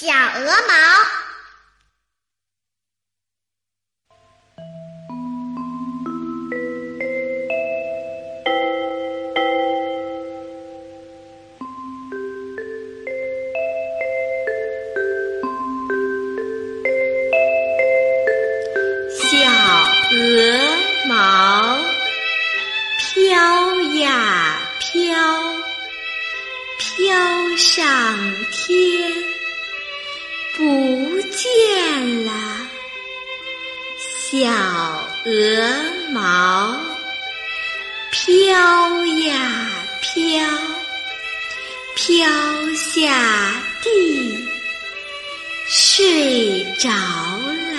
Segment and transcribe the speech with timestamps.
[0.00, 0.72] 小鹅毛。
[19.20, 19.28] 小
[20.16, 20.18] 鹅
[21.08, 21.78] 毛
[22.96, 25.12] 飘呀飘，
[26.78, 27.84] 飘上
[28.50, 29.19] 天，
[34.30, 34.46] 小
[35.24, 36.78] 鹅毛
[38.12, 39.68] 飘呀
[40.00, 40.46] 飘，
[41.96, 42.28] 飘
[42.76, 44.48] 下地，
[45.66, 47.74] 睡着了。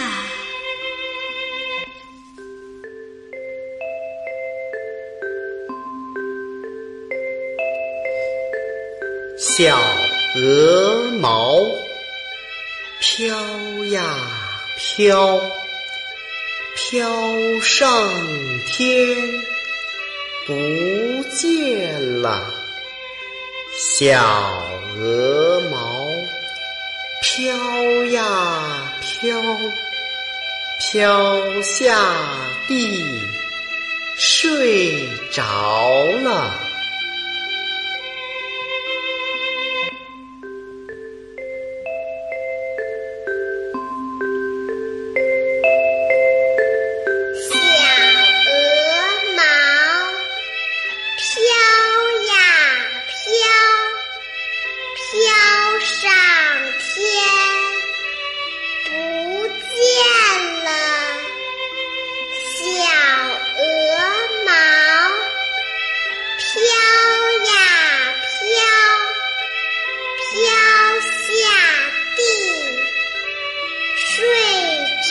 [9.38, 9.80] 小
[10.36, 11.62] 鹅毛
[13.00, 13.38] 飘
[13.86, 14.04] 呀
[14.76, 15.40] 飘，
[16.76, 18.10] 飘上
[18.66, 19.18] 天，
[20.48, 22.54] 不见了。
[23.78, 24.22] 小
[24.98, 26.08] 鹅毛
[27.22, 29.42] 飘呀飘，
[30.80, 31.98] 飘下
[32.68, 33.04] 地，
[34.18, 36.71] 睡着了。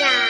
[0.01, 0.30] 睡